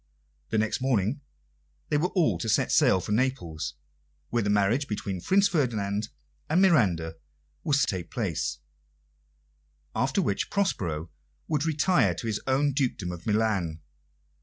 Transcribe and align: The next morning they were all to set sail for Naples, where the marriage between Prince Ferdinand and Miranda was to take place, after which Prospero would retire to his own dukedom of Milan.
The 0.49 0.57
next 0.57 0.81
morning 0.81 1.21
they 1.89 1.97
were 1.97 2.09
all 2.15 2.39
to 2.39 2.49
set 2.49 2.71
sail 2.71 2.99
for 3.01 3.11
Naples, 3.11 3.75
where 4.31 4.41
the 4.41 4.49
marriage 4.49 4.87
between 4.87 5.21
Prince 5.21 5.47
Ferdinand 5.47 6.09
and 6.49 6.59
Miranda 6.59 7.17
was 7.63 7.81
to 7.81 7.85
take 7.85 8.09
place, 8.09 8.57
after 9.95 10.19
which 10.19 10.49
Prospero 10.49 11.11
would 11.47 11.65
retire 11.65 12.15
to 12.15 12.25
his 12.25 12.41
own 12.47 12.71
dukedom 12.71 13.11
of 13.11 13.27
Milan. 13.27 13.81